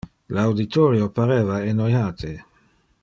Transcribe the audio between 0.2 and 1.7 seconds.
Le auditorio pareva